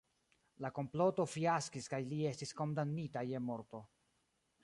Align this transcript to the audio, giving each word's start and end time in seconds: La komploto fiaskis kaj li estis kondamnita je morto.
La 0.65 0.69
komploto 0.77 1.25
fiaskis 1.33 1.91
kaj 1.93 2.01
li 2.13 2.21
estis 2.31 2.55
kondamnita 2.61 3.25
je 3.33 3.45
morto. 3.51 3.83